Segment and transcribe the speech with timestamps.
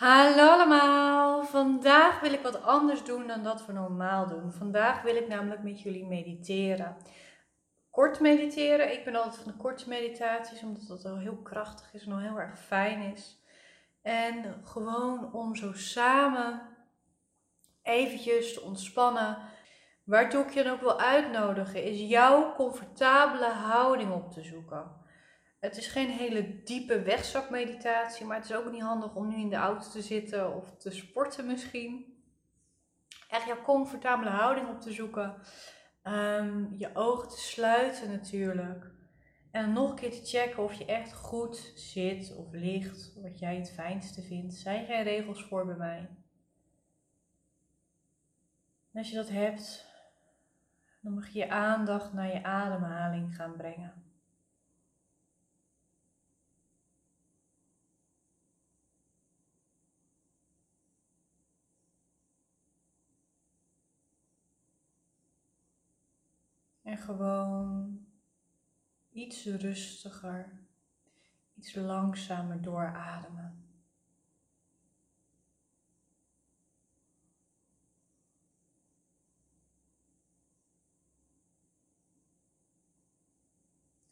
[0.00, 1.44] Hallo allemaal!
[1.44, 4.52] Vandaag wil ik wat anders doen dan dat we normaal doen.
[4.52, 6.96] Vandaag wil ik namelijk met jullie mediteren.
[7.90, 8.92] Kort mediteren.
[8.92, 12.18] Ik ben altijd van de korte meditaties, omdat dat al heel krachtig is en al
[12.18, 13.42] heel erg fijn is.
[14.02, 16.60] En gewoon om zo samen
[17.82, 19.38] eventjes te ontspannen.
[20.04, 24.99] Waartoe ik je dan ook wil uitnodigen, is jouw comfortabele houding op te zoeken.
[25.60, 29.48] Het is geen hele diepe wegzakmeditatie, maar het is ook niet handig om nu in
[29.48, 32.22] de auto te zitten of te sporten misschien.
[33.28, 35.34] Echt jouw comfortabele houding op te zoeken.
[36.02, 38.90] Ehm, je ogen te sluiten natuurlijk.
[39.50, 43.56] En nog een keer te checken of je echt goed zit of ligt, wat jij
[43.56, 44.54] het fijnste vindt.
[44.54, 46.08] Zijn geen regels voor bij mij.
[48.94, 49.86] Als je dat hebt,
[51.00, 54.09] dan mag je je aandacht naar je ademhaling gaan brengen.
[66.90, 68.06] En gewoon
[69.10, 70.60] iets rustiger,
[71.54, 73.64] iets langzamer doorademen.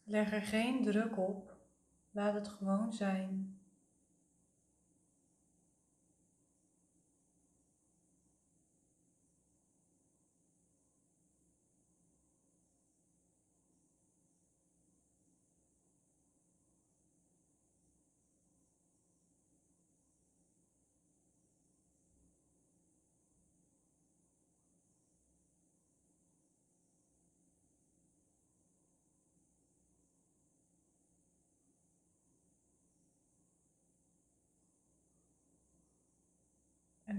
[0.03, 1.57] Leg er geen druk op,
[2.11, 3.58] laat het gewoon zijn.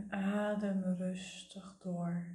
[0.01, 2.27] En adem rustig door.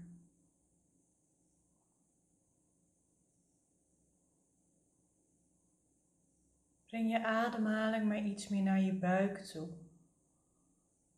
[6.87, 9.69] Breng je ademhaling maar iets meer naar je buik toe,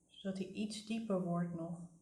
[0.10, 1.97] zodat die iets dieper wordt nog.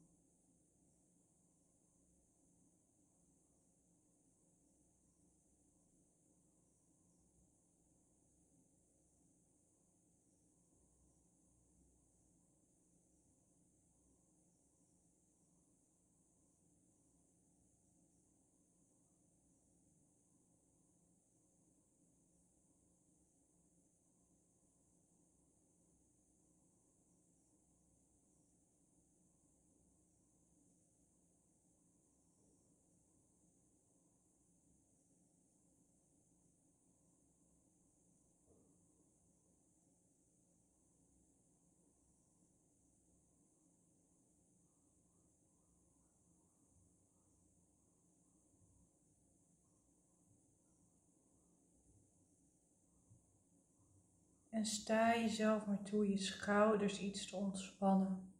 [54.55, 58.33] En sta jezelf maar toe je schouders iets te ontspannen.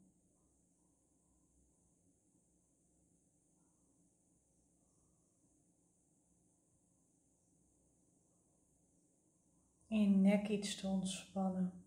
[9.87, 11.84] En je nek iets te ontspannen.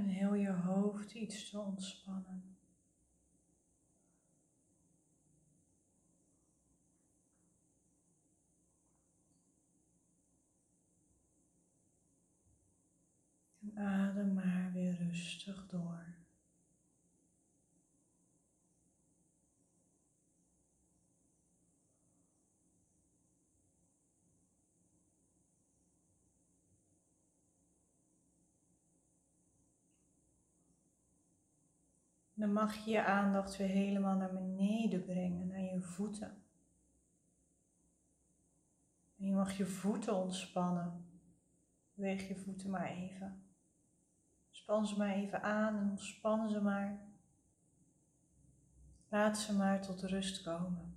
[0.00, 2.56] En heel je hoofd iets te ontspannen.
[13.60, 16.09] En adem maar weer rustig door.
[32.40, 36.42] Dan mag je je aandacht weer helemaal naar beneden brengen, naar je voeten.
[39.18, 41.04] En je mag je voeten ontspannen.
[41.94, 43.42] Beweeg je voeten maar even.
[44.50, 46.98] Span ze maar even aan en ontspannen ze maar.
[49.08, 50.94] Laat ze maar tot rust komen.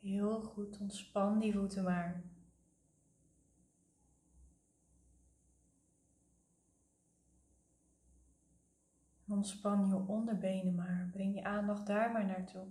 [0.00, 2.31] Heel goed, ontspan die voeten maar.
[9.32, 11.08] Ontspan je onderbenen maar.
[11.12, 12.66] Breng je aandacht daar maar naartoe.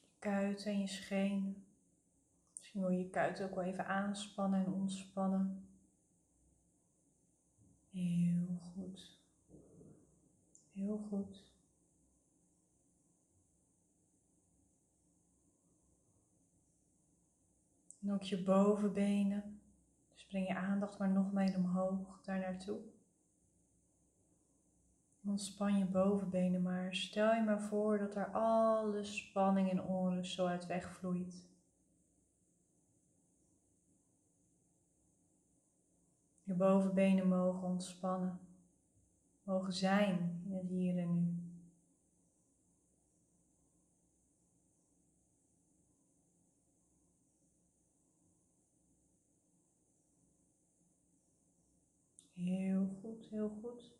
[0.00, 1.64] Je kuit en je scheen.
[2.58, 5.68] Misschien wil je je kuit ook wel even aanspannen en ontspannen.
[7.90, 9.18] Heel goed.
[10.72, 11.49] Heel goed.
[18.02, 19.60] En ook je bovenbenen.
[20.12, 22.80] Dus breng je aandacht maar nog meer omhoog, daar naartoe.
[25.24, 26.94] Ontspan je bovenbenen maar.
[26.94, 31.48] Stel je maar voor dat er alle spanning en onrust zo uit wegvloeit.
[36.42, 38.40] Je bovenbenen mogen ontspannen,
[39.42, 41.40] mogen zijn in het hier en nu.
[52.34, 52.88] Heel
[53.28, 53.98] heel goed.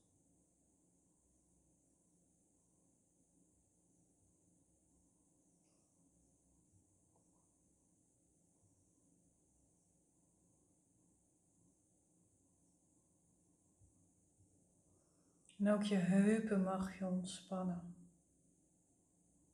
[15.60, 17.94] En ook je heupen mag je ontspannen.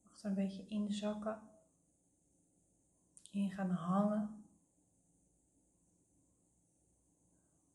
[0.03, 1.41] Mag er een beetje inzakken.
[3.31, 4.45] In gaan hangen.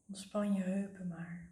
[0.07, 1.49] Ontspan je heupen maar.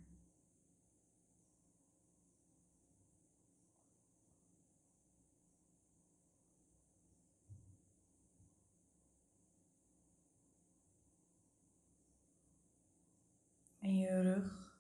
[13.80, 14.08] En je
[14.40, 14.78] rug.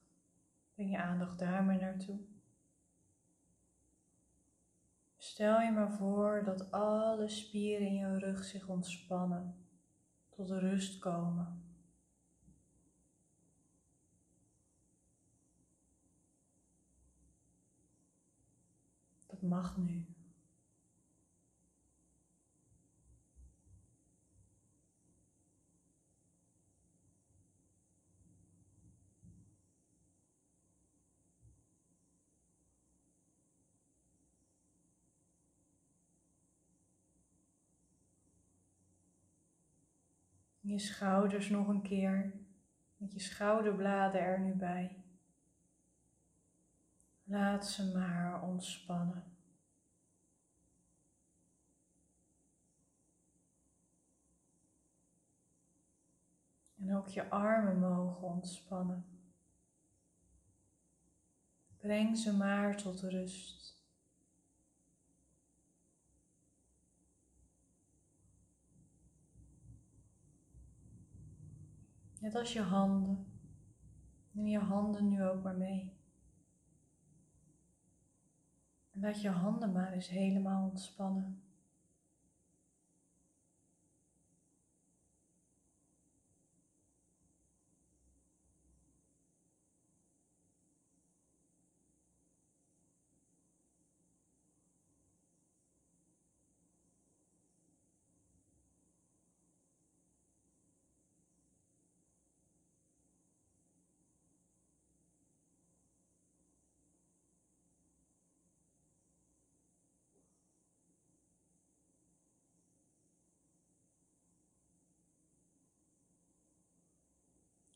[0.74, 2.20] Breng je aandacht daar maar naartoe.
[5.18, 9.66] Stel je maar voor dat alle spieren in je rug zich ontspannen,
[10.30, 11.64] tot rust komen.
[19.28, 20.06] Dat mag nu.
[40.69, 42.33] Je schouders nog een keer,
[42.98, 45.04] met je schouderbladen er nu bij.
[47.24, 49.24] Laat ze maar ontspannen.
[56.80, 59.06] En ook je armen mogen ontspannen.
[61.77, 63.79] Breng ze maar tot rust.
[72.30, 73.26] Net als je handen.
[74.31, 75.94] Neem je handen nu ook maar mee.
[78.92, 81.44] En laat je handen maar eens helemaal ontspannen.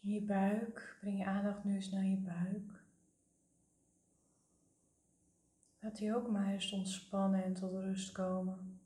[0.05, 2.83] Je buik, breng je aandacht nu eens naar je buik.
[5.79, 8.79] Laat die ook maar eens ontspannen en tot rust komen.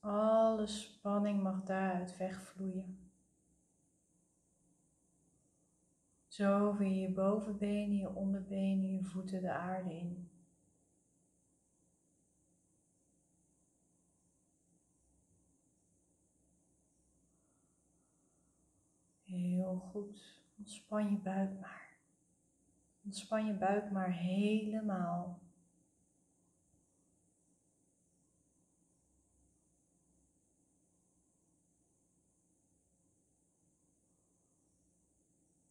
[0.00, 3.10] Alle spanning mag daaruit wegvloeien.
[6.26, 10.31] Zo via je bovenbenen, je onderbenen, je voeten de aarde in.
[19.32, 20.40] Heel goed.
[20.58, 21.96] Ontspan je buik maar.
[23.04, 25.40] Ontspan je buik maar helemaal.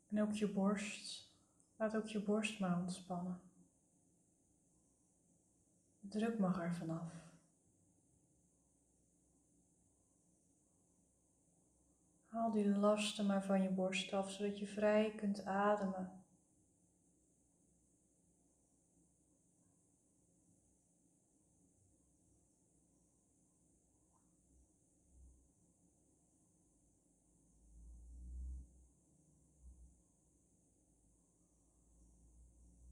[0.10, 1.30] En ook je borst.
[1.76, 3.42] Laat ook je borst maar ontspannen.
[6.00, 7.31] De druk mag er vanaf.
[12.32, 16.24] Haal die lasten maar van je borst af, zodat je vrij kunt ademen.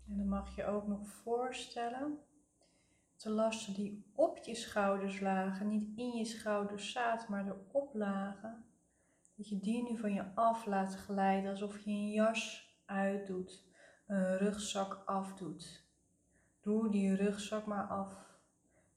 [0.07, 2.19] En dan mag je ook nog voorstellen
[3.17, 8.68] de lasten die op je schouders lagen, niet in je schouders zaten, maar erop lagen,
[9.39, 13.67] dat je die nu van je af laat glijden alsof je een jas uitdoet,
[14.07, 15.87] een rugzak afdoet.
[16.61, 18.39] Doe die rugzak maar af.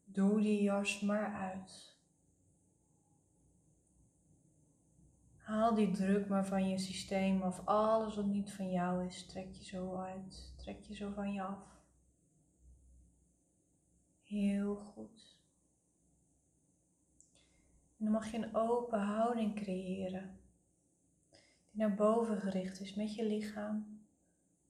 [0.05, 1.97] Doe die jas maar uit.
[5.37, 9.53] Haal die druk maar van je systeem of alles wat niet van jou is, trek
[9.53, 11.81] je zo uit, trek je zo van je af.
[14.23, 15.32] Heel goed.
[18.02, 20.40] En dan mag je een open houding creëren.
[21.71, 24.00] Die naar boven gericht is met je lichaam.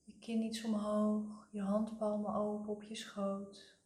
[0.04, 3.78] Je kin iets omhoog, je handpalmen open op je schoot.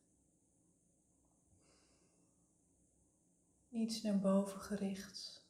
[3.68, 5.48] Iets naar boven gericht.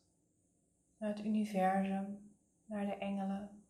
[0.96, 2.34] Naar het universum,
[2.64, 3.64] naar de engelen,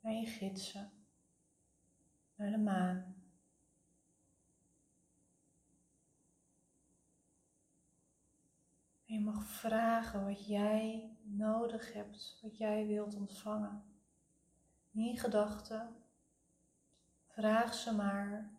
[0.00, 0.90] naar je gidsen,
[2.34, 3.19] naar de maan.
[9.10, 13.84] Je mag vragen wat jij nodig hebt, wat jij wilt ontvangen.
[14.90, 15.96] In gedachten,
[17.26, 18.50] vraag ze maar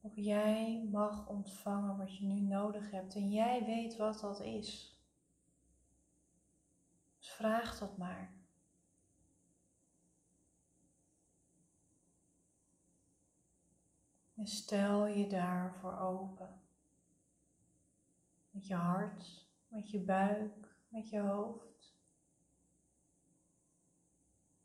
[0.00, 3.14] of jij mag ontvangen wat je nu nodig hebt.
[3.14, 4.98] En jij weet wat dat is.
[7.18, 8.32] Dus vraag dat maar.
[14.34, 16.60] En stel je daarvoor open.
[18.50, 21.96] Met je hart met je buik, met je hoofd.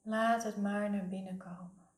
[0.02, 1.90] Laat het maar naar binnen komen.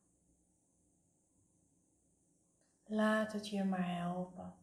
[2.85, 4.53] Laat het je maar helpen.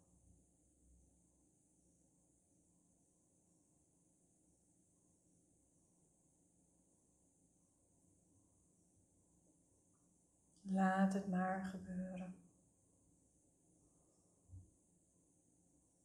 [10.61, 12.37] Laat het maar gebeuren.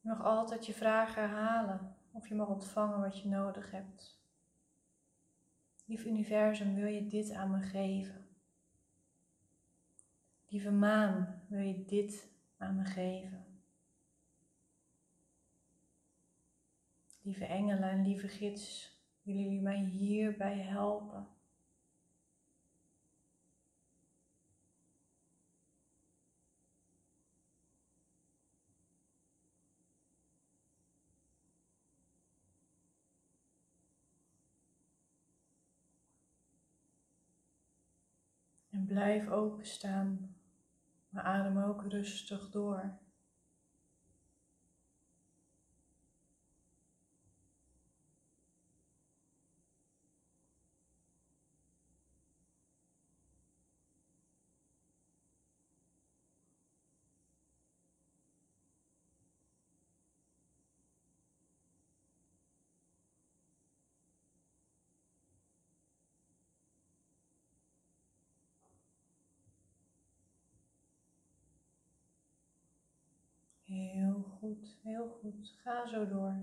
[0.00, 1.97] Nog altijd je vragen herhalen.
[2.12, 4.20] Of je mag ontvangen wat je nodig hebt.
[5.84, 8.26] Lief universum, wil je dit aan me geven?
[10.48, 13.46] Lieve maan, wil je dit aan me geven?
[17.22, 21.37] Lieve engelen en lieve gids, willen jullie mij hierbij helpen?
[38.88, 40.34] Blijf openstaan,
[41.08, 42.98] maar adem ook rustig door.
[73.68, 75.54] Heel goed, heel goed.
[75.62, 76.34] Ga zo door.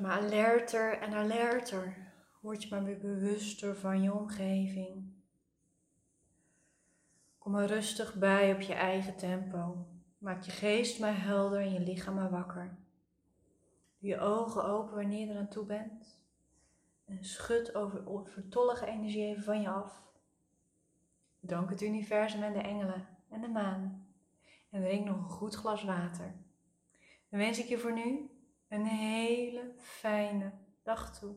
[0.00, 2.09] Maar alerter en alerter.
[2.40, 5.12] Word je maar weer bewuster van je omgeving.
[7.38, 9.86] Kom maar rustig bij op je eigen tempo.
[10.18, 12.78] Maak je geest maar helder en je lichaam maar wakker.
[13.98, 16.20] Doe je ogen open wanneer je er aan toe bent.
[17.04, 20.02] En schud over overtollige energie even van je af.
[21.40, 24.06] Dank het universum en de engelen en de maan.
[24.70, 26.34] En drink nog een goed glas water.
[27.28, 28.30] Dan wens ik je voor nu
[28.68, 31.36] een hele fijne dag toe.